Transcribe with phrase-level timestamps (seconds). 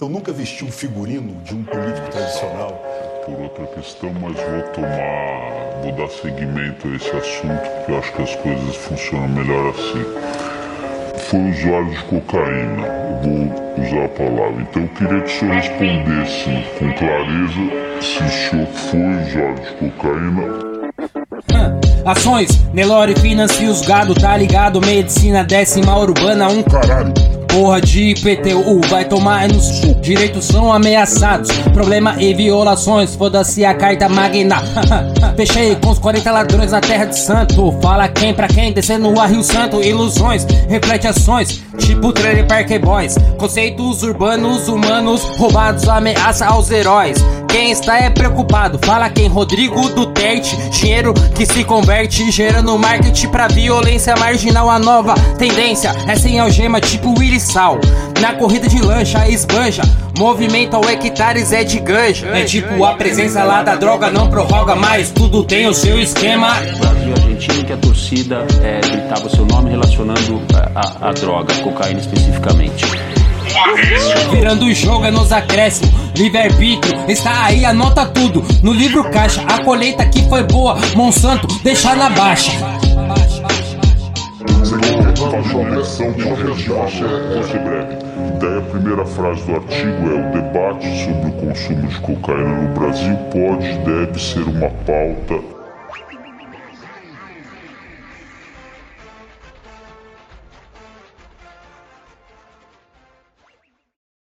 [0.00, 2.82] Eu nunca vesti um figurino de um político tradicional.
[3.26, 8.12] Por outra questão, mas vou tomar, vou dar seguimento a esse assunto, porque eu acho
[8.14, 10.02] que as coisas funcionam melhor assim.
[11.28, 14.62] Foi usuário de cocaína, eu vou usar a palavra.
[14.62, 16.44] Então eu queria que o senhor respondesse
[16.78, 20.70] com clareza se o senhor foi usuário de cocaína
[22.04, 24.80] Ações, Nelore financia os gado, tá ligado?
[24.80, 27.12] Medicina décima urbana, um Caralho,
[27.48, 29.89] porra de IPTU vai tomar no sul.
[30.10, 33.14] Direitos são ameaçados, problema e violações.
[33.14, 34.56] Foda-se a carta magna.
[35.38, 37.70] Fechei com os 40 ladrões na terra de santo.
[37.80, 39.80] Fala quem pra quem, descendo a Rio Santo.
[39.80, 43.14] Ilusões, reflete ações, tipo Trailer Park Boys.
[43.38, 47.16] Conceitos urbanos, humanos, roubados, ameaça aos heróis.
[47.46, 49.28] Quem está é preocupado, fala quem?
[49.28, 50.56] Rodrigo Duterte.
[50.70, 54.70] Dinheiro que se converte, gerando marketing pra violência marginal.
[54.70, 57.78] A nova tendência é sem algema, tipo Willy Sal.
[58.20, 59.82] Na corrida de lancha, esbanja.
[60.18, 62.26] Movimento ao hectares é de ganja.
[62.26, 65.10] É tipo a presença lá da droga não prorroga mais.
[65.10, 66.54] Tudo tem o seu esquema.
[66.78, 71.58] Brasil Argentina que a torcida é, gritava seu nome relacionando a, a, a droga, a
[71.62, 72.84] cocaína especificamente.
[74.30, 75.90] Virando o jogo é nos acréscimos.
[76.14, 78.44] Livre-arbítrio está aí, anota tudo.
[78.62, 80.76] No livro caixa, a colheita que foi boa.
[80.94, 82.52] Monsanto, deixa na baixa.
[85.42, 86.74] Faço a menção que o regime
[87.34, 87.96] vou ser breve.
[88.40, 92.74] Daí a primeira frase do artigo é o debate sobre o consumo de cocaína no
[92.78, 95.59] Brasil pode e deve ser uma pauta